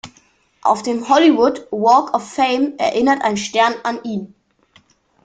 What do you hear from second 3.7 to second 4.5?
an ihn.